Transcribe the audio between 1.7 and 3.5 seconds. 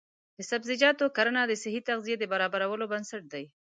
تغذیې د برابرولو بنسټ دی.